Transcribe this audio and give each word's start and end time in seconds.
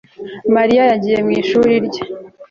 Mariya 0.55 0.83
yagiye 0.91 1.19
mu 1.25 1.31
ishuri 1.41 1.73
rye 1.85 2.01